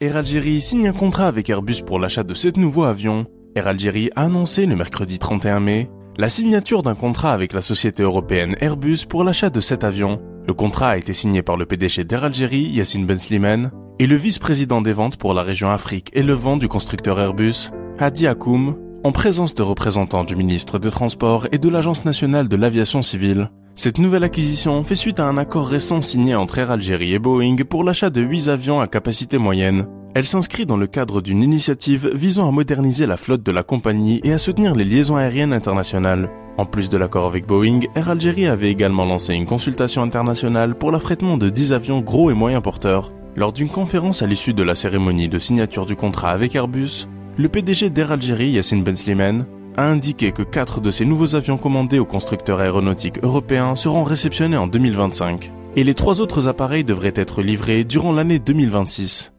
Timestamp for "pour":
1.84-1.98, 9.08-9.24, 15.16-15.34, 27.58-27.84, 40.74-40.90